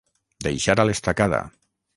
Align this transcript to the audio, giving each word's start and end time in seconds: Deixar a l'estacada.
Deixar 0.47 0.77
a 0.83 0.87
l'estacada. 0.91 1.45